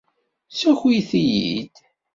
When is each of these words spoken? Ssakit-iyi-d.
Ssakit-iyi-d. 0.51 1.75